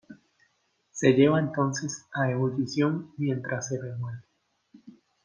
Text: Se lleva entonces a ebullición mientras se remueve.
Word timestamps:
Se 0.91 1.11
lleva 1.13 1.39
entonces 1.39 2.07
a 2.11 2.31
ebullición 2.31 3.11
mientras 3.17 3.67
se 3.67 3.79
remueve. 3.79 4.23